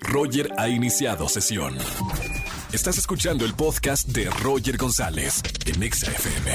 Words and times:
Roger 0.00 0.52
ha 0.56 0.68
iniciado 0.68 1.28
sesión. 1.28 1.76
Estás 2.72 2.98
escuchando 2.98 3.44
el 3.44 3.54
podcast 3.54 4.08
de 4.08 4.30
Roger 4.30 4.76
González 4.76 5.42
en 5.66 5.82
Exa 5.82 6.10
FM. 6.10 6.52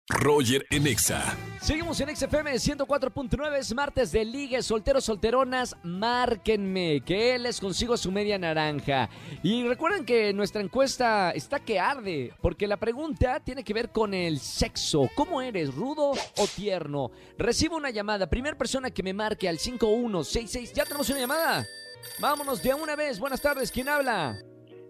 Roger 0.10 0.66
en 0.72 0.88
Exa. 0.88 1.38
Seguimos 1.62 2.02
en 2.02 2.16
XFM 2.16 2.54
104.9, 2.54 3.58
es 3.58 3.76
martes 3.76 4.12
de 4.12 4.26
Ligue, 4.26 4.62
solteros, 4.64 5.06
solteronas, 5.06 5.78
márquenme, 5.84 7.02
que 7.06 7.38
les 7.38 7.60
consigo 7.60 7.96
su 7.96 8.12
media 8.12 8.40
naranja. 8.40 9.08
Y 9.44 9.68
recuerden 9.68 10.06
que 10.06 10.34
nuestra 10.34 10.62
encuesta 10.62 11.30
está 11.32 11.60
que 11.60 11.80
arde, 11.80 12.34
porque 12.42 12.68
la 12.68 12.78
pregunta 12.78 13.40
tiene 13.40 13.64
que 13.64 13.74
ver 13.74 13.92
con 13.92 14.16
el 14.16 14.40
sexo. 14.40 15.10
¿Cómo 15.16 15.42
eres, 15.42 15.76
rudo 15.76 16.12
o 16.12 16.48
tierno? 16.56 17.12
Recibo 17.38 17.78
una 17.78 17.92
llamada, 17.92 18.30
primera 18.30 18.58
persona 18.58 18.90
que 18.90 19.04
me 19.04 19.14
marque 19.14 19.48
al 19.48 19.60
5166. 19.60 20.74
¿Ya 20.74 20.86
tenemos 20.86 21.10
una 21.12 21.20
llamada? 21.20 21.66
Vámonos 22.20 22.64
de 22.64 22.74
una 22.74 22.96
vez, 22.96 23.20
buenas 23.20 23.42
tardes, 23.42 23.72
¿quién 23.72 23.88
habla? 23.88 24.38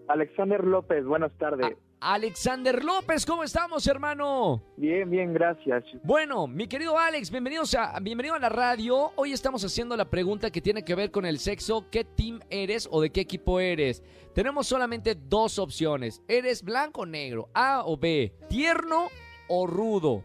Alexander 0.08 0.64
López, 0.64 1.04
buenas 1.04 1.32
tardes. 1.36 1.76
Alexander 2.02 2.82
López, 2.82 3.26
¿cómo 3.26 3.44
estamos, 3.44 3.86
hermano? 3.86 4.62
Bien, 4.78 5.10
bien, 5.10 5.34
gracias. 5.34 5.84
Bueno, 6.02 6.46
mi 6.46 6.66
querido 6.66 6.98
Alex, 6.98 7.30
bienvenidos 7.30 7.74
a, 7.74 8.00
bienvenido 8.00 8.34
a 8.34 8.38
la 8.38 8.48
radio. 8.48 9.12
Hoy 9.16 9.32
estamos 9.34 9.62
haciendo 9.64 9.94
la 9.98 10.08
pregunta 10.08 10.50
que 10.50 10.62
tiene 10.62 10.82
que 10.82 10.94
ver 10.94 11.10
con 11.10 11.26
el 11.26 11.38
sexo. 11.38 11.90
¿Qué 11.90 12.04
team 12.04 12.40
eres 12.48 12.88
o 12.90 13.02
de 13.02 13.10
qué 13.10 13.20
equipo 13.20 13.60
eres? 13.60 14.02
Tenemos 14.34 14.66
solamente 14.66 15.14
dos 15.14 15.58
opciones. 15.58 16.22
¿Eres 16.26 16.62
blanco 16.62 17.02
o 17.02 17.06
negro? 17.06 17.50
A 17.52 17.82
o 17.84 17.98
B. 17.98 18.34
¿Tierno 18.48 19.08
o 19.48 19.66
rudo? 19.66 20.24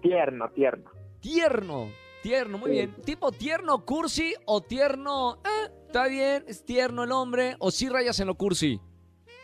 Tierno, 0.00 0.48
tierno. 0.54 0.90
Tierno, 1.20 1.88
tierno, 2.22 2.56
muy 2.56 2.70
Sí. 2.70 2.76
bien. 2.76 2.94
¿Tipo 3.04 3.32
tierno 3.32 3.84
cursi 3.84 4.32
o 4.46 4.62
tierno... 4.62 5.34
eh, 5.44 5.70
está 5.88 6.06
bien, 6.06 6.42
es 6.48 6.64
tierno 6.64 7.04
el 7.04 7.12
hombre 7.12 7.56
o 7.58 7.70
sí 7.70 7.90
rayas 7.90 8.18
en 8.20 8.28
lo 8.28 8.34
cursi? 8.36 8.80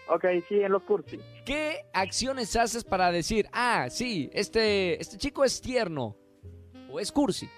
Ok, 0.09 0.25
sí, 0.49 0.61
en 0.61 0.73
los 0.73 0.83
cursi. 0.85 1.19
¿Qué 1.45 1.85
acciones 1.93 2.55
haces 2.57 2.85
para 2.85 3.11
decir, 3.11 3.49
ah, 3.53 3.87
sí, 3.91 4.31
este, 4.33 5.01
este 5.01 5.17
chico 5.17 5.45
es 5.45 5.61
tierno 5.61 6.17
o 6.91 7.01
es 7.01 7.11
cursi? 7.11 7.49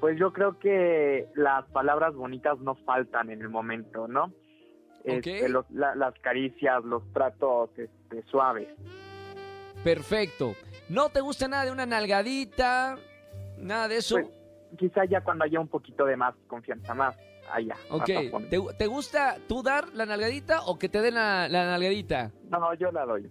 Pues 0.00 0.18
yo 0.18 0.32
creo 0.32 0.58
que 0.58 1.28
las 1.36 1.64
palabras 1.70 2.14
bonitas 2.14 2.58
no 2.58 2.74
faltan 2.84 3.30
en 3.30 3.40
el 3.42 3.48
momento, 3.48 4.08
¿no? 4.08 4.32
Este, 5.04 5.44
Ok. 5.44 5.50
los- 5.50 5.70
la- 5.70 5.94
las 5.94 6.14
caricias, 6.20 6.82
los 6.84 7.02
tratos 7.12 7.70
este, 7.78 8.22
suaves. 8.28 8.68
Perfecto. 9.84 10.54
¿No 10.88 11.08
te 11.10 11.20
gusta 11.20 11.48
nada 11.48 11.64
de 11.64 11.70
una 11.72 11.86
nalgadita? 11.86 12.96
Nada 13.58 13.88
de 13.88 13.96
eso. 13.98 14.16
Pues, 14.16 14.26
quizá 14.78 15.04
ya 15.04 15.20
cuando 15.22 15.44
haya 15.44 15.60
un 15.60 15.68
poquito 15.68 16.04
de 16.04 16.16
más 16.16 16.34
confianza, 16.48 16.94
más 16.94 17.16
allá. 17.52 17.76
ok. 17.90 18.04
¿Te, 18.50 18.60
te 18.78 18.86
gusta 18.86 19.36
tú 19.48 19.62
dar 19.62 19.88
la 19.94 20.06
nalgadita 20.06 20.62
o 20.62 20.78
que 20.78 20.88
te 20.88 21.00
den 21.00 21.14
la, 21.14 21.48
la 21.48 21.66
nalgadita? 21.66 22.30
No, 22.50 22.58
no, 22.58 22.74
yo 22.74 22.90
la 22.90 23.04
doy. 23.04 23.30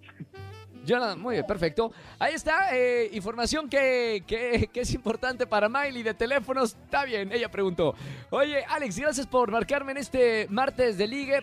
Yo 0.84 0.98
la- 0.98 1.16
muy 1.16 1.36
bien, 1.36 1.46
perfecto. 1.46 1.92
Ahí 2.18 2.34
está, 2.34 2.76
eh, 2.76 3.10
información 3.14 3.70
que, 3.70 4.24
que- 4.26 4.68
que 4.74 4.82
es 4.82 4.94
importante 4.96 5.46
para 5.46 5.70
Miley 5.70 6.02
de 6.04 6.14
teléfonos. 6.16 6.76
Está 6.86 7.06
bien, 7.06 7.32
ella 7.32 7.50
preguntó. 7.52 7.94
Oye, 8.32 8.64
Alex, 8.66 8.98
gracias 8.98 9.28
por 9.28 9.52
marcarme 9.52 9.92
en 9.92 9.98
este 10.00 10.48
martes 10.50 10.98
de 10.98 11.08
ligue. 11.08 11.42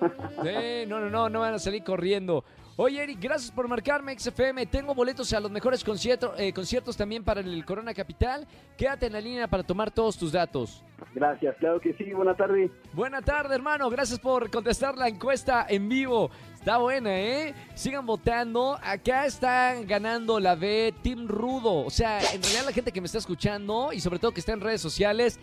Sí, 0.00 0.86
no, 0.86 1.00
no, 1.00 1.10
no, 1.10 1.28
no 1.28 1.40
van 1.40 1.54
a 1.54 1.58
salir 1.58 1.82
corriendo. 1.82 2.44
Oye, 2.76 3.02
Eric, 3.02 3.18
gracias 3.20 3.50
por 3.50 3.66
marcarme 3.66 4.16
XFM. 4.16 4.64
Tengo 4.66 4.94
boletos 4.94 5.32
a 5.32 5.40
los 5.40 5.50
mejores 5.50 5.82
conciertos, 5.82 6.38
eh, 6.38 6.52
conciertos 6.52 6.96
también 6.96 7.24
para 7.24 7.40
el 7.40 7.64
Corona 7.64 7.92
Capital. 7.92 8.46
Quédate 8.76 9.06
en 9.06 9.14
la 9.14 9.20
línea 9.20 9.48
para 9.48 9.64
tomar 9.64 9.90
todos 9.90 10.16
tus 10.16 10.30
datos. 10.30 10.84
Gracias, 11.12 11.56
claro 11.58 11.80
que 11.80 11.92
sí, 11.94 12.12
buena 12.12 12.36
tarde. 12.36 12.70
Buena 12.92 13.20
tarde, 13.20 13.56
hermano. 13.56 13.90
Gracias 13.90 14.20
por 14.20 14.48
contestar 14.50 14.96
la 14.96 15.08
encuesta 15.08 15.66
en 15.68 15.88
vivo. 15.88 16.30
Está 16.54 16.78
buena, 16.78 17.18
¿eh? 17.18 17.52
Sigan 17.74 18.06
votando. 18.06 18.78
Acá 18.80 19.26
están 19.26 19.84
ganando 19.88 20.38
la 20.38 20.54
B 20.54 20.94
Team 21.02 21.26
Rudo. 21.26 21.84
O 21.84 21.90
sea, 21.90 22.20
en 22.32 22.40
realidad 22.42 22.64
la 22.66 22.72
gente 22.72 22.92
que 22.92 23.00
me 23.00 23.06
está 23.06 23.18
escuchando 23.18 23.92
y 23.92 23.98
sobre 23.98 24.20
todo 24.20 24.30
que 24.30 24.38
está 24.40 24.52
en 24.52 24.60
redes 24.60 24.80
sociales, 24.80 25.40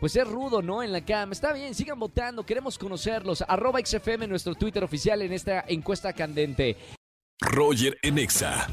pues 0.00 0.16
es 0.16 0.26
rudo, 0.26 0.62
¿no? 0.62 0.82
En 0.82 0.92
la 0.92 1.04
cama. 1.04 1.32
Está 1.32 1.52
bien, 1.52 1.74
sigan 1.74 1.98
votando. 1.98 2.44
Queremos 2.44 2.78
conocerlos. 2.78 3.42
Arroba 3.46 3.80
XFM, 3.84 4.26
nuestro 4.26 4.54
Twitter 4.54 4.82
oficial 4.84 5.22
en 5.22 5.32
esta 5.32 5.64
encuesta 5.66 6.12
candente. 6.12 6.76
Roger 7.40 7.98
en 8.02 8.18
Exa. 8.18 8.68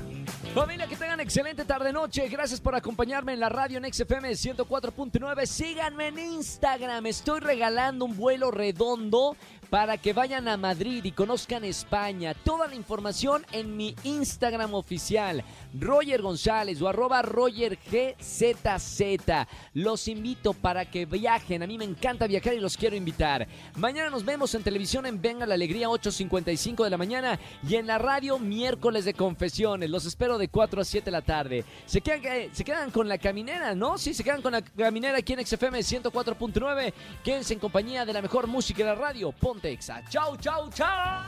Familia, 0.54 0.88
que 0.88 0.96
tengan 0.96 1.11
excelente 1.22 1.66
tarde-noche. 1.66 2.28
Gracias 2.30 2.60
por 2.60 2.76
acompañarme 2.76 3.34
en 3.34 3.40
la 3.40 3.50
radio 3.50 3.78
en 3.78 3.94
XFM 3.94 4.32
104.9. 4.32 5.46
Síganme 5.46 6.08
en 6.08 6.20
Instagram. 6.20 7.06
Estoy 7.06 7.40
regalando 7.40 8.06
un 8.06 8.18
vuelo 8.18 8.50
redondo 8.50 9.36
para 9.72 9.98
que 9.98 10.12
vayan 10.12 10.50
a 10.50 10.58
Madrid 10.58 11.06
y 11.06 11.14
conozcan 11.14 11.64
España. 11.64 12.34
Toda 12.34 12.68
la 12.68 12.76
información 12.76 13.46
en 13.54 13.78
mi 13.78 13.96
Instagram 14.04 14.74
oficial, 14.74 15.46
Roger 15.80 16.22
González 16.22 16.82
o 16.82 16.90
arroba 16.90 17.22
Roger. 17.22 17.80
Los 19.74 20.08
invito 20.10 20.54
para 20.54 20.84
que 20.84 21.06
viajen. 21.06 21.64
A 21.64 21.68
mí 21.68 21.78
me 21.78 21.86
encanta 21.86 22.28
viajar 22.28 22.54
y 22.54 22.60
los 22.60 22.76
quiero 22.76 22.98
invitar. 22.98 23.48
Mañana 23.78 24.10
nos 24.10 24.26
vemos 24.26 24.54
en 24.56 24.64
televisión 24.64 25.06
en 25.06 25.22
Venga 25.22 25.46
la 25.46 25.54
Alegría 25.54 25.88
8.55 25.88 26.84
de 26.84 26.90
la 26.90 26.98
mañana 26.98 27.40
y 27.66 27.76
en 27.76 27.88
la 27.88 27.98
radio 27.98 28.40
miércoles 28.40 29.06
de 29.06 29.14
confesiones. 29.14 29.90
Los 29.90 30.06
espero 30.06 30.38
de 30.38 30.50
4 30.50 30.82
a 30.82 30.84
7 30.84 31.11
de 31.12 31.18
la 31.18 31.22
tarde. 31.22 31.66
Se 31.86 32.02
quedan, 32.02 32.22
eh, 32.26 32.50
se 32.54 32.64
quedan 32.64 32.90
con 32.92 33.08
la 33.08 33.18
caminera, 33.18 33.76
¿no? 33.76 33.98
Sí, 33.98 34.14
se 34.14 34.24
quedan 34.24 34.42
con 34.42 34.54
la 34.54 34.62
caminera 34.62 35.18
aquí 35.18 35.34
en 35.34 35.46
XFM 35.46 35.80
104.9. 35.80 36.94
Quédense 37.24 37.54
en 37.54 37.60
compañía 37.60 38.06
de 38.06 38.14
la 38.14 38.22
mejor 38.22 38.48
música 38.48 38.80
de 38.80 38.90
la 38.90 38.96
radio. 38.96 39.32
Ponte 39.32 39.72
Exa. 39.72 40.02
Chau, 40.10 40.38
chau, 40.38 40.70
chau. 40.72 41.22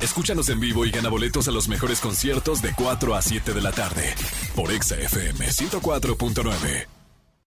Escúchanos 0.00 0.48
en 0.48 0.60
vivo 0.60 0.84
y 0.84 0.90
gana 0.90 1.08
boletos 1.08 1.48
a 1.48 1.52
los 1.52 1.68
mejores 1.68 2.00
conciertos 2.00 2.60
de 2.60 2.72
4 2.74 3.14
a 3.14 3.22
7 3.22 3.52
de 3.52 3.60
la 3.62 3.72
tarde 3.72 4.14
por 4.54 4.70
Exa 4.72 4.96
FM 4.96 5.46
104.9. 5.46 7.01